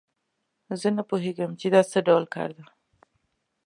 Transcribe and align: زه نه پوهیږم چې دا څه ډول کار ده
زه 0.79 0.87
نه 0.97 1.03
پوهیږم 1.09 1.51
چې 1.59 1.67
دا 1.73 1.81
څه 1.91 1.99
ډول 2.07 2.23
کار 2.35 2.49
ده 2.57 2.65